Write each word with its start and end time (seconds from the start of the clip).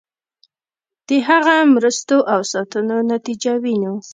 د 1.07 1.09
هغه 1.27 1.55
مرستو 1.73 2.17
او 2.33 2.39
ساتنو 2.51 2.97
نتیجه 3.13 3.53
وینو. 3.63 3.93